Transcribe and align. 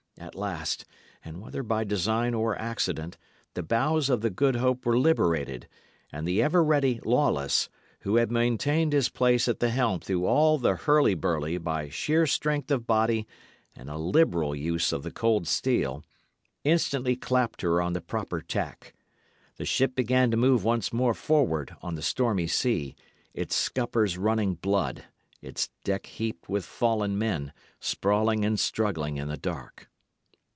At 0.17 0.35
last, 0.35 0.85
and 1.25 1.41
whether 1.41 1.63
by 1.63 1.83
design 1.83 2.35
or 2.35 2.55
accident, 2.61 3.17
the 3.55 3.63
bows 3.63 4.07
of 4.07 4.21
the 4.21 4.29
Good 4.29 4.57
Hope 4.57 4.85
were 4.85 4.97
liberated; 4.97 5.67
and 6.11 6.27
the 6.27 6.43
ever 6.43 6.63
ready 6.63 6.99
Lawless, 7.03 7.69
who 8.01 8.17
had 8.17 8.29
maintained 8.31 8.93
his 8.93 9.09
place 9.09 9.47
at 9.47 9.59
the 9.59 9.71
helm 9.71 9.99
through 9.99 10.25
all 10.27 10.59
the 10.59 10.75
hurly 10.75 11.15
burly 11.15 11.57
by 11.57 11.89
sheer 11.89 12.27
strength 12.27 12.69
of 12.69 12.85
body 12.85 13.25
and 13.75 13.89
a 13.89 13.97
liberal 13.97 14.55
use 14.55 14.93
of 14.93 15.01
the 15.01 15.09
cold 15.09 15.47
steel, 15.47 16.03
instantly 16.63 17.15
clapped 17.15 17.61
her 17.63 17.81
on 17.81 17.93
the 17.93 18.01
proper 18.01 18.41
tack. 18.41 18.93
The 19.55 19.65
ship 19.65 19.95
began 19.95 20.29
to 20.29 20.37
move 20.37 20.63
once 20.63 20.93
more 20.93 21.15
forward 21.15 21.75
on 21.81 21.95
the 21.95 22.03
stormy 22.03 22.45
sea, 22.47 22.95
its 23.33 23.55
scuppers 23.55 24.19
running 24.19 24.53
blood, 24.53 25.03
its 25.41 25.71
deck 25.83 26.05
heaped 26.05 26.47
with 26.47 26.63
fallen 26.63 27.17
men, 27.17 27.53
sprawling 27.79 28.45
and 28.45 28.59
struggling 28.59 29.17
in 29.17 29.27
the 29.27 29.35
dark. 29.37 29.87